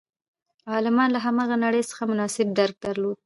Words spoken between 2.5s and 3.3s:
درک درلود.